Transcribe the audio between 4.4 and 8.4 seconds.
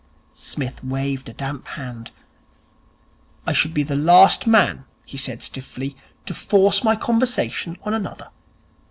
man,' he said stiffly, 'to force my conversation on another.